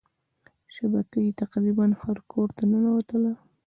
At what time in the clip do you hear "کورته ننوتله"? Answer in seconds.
2.31-3.33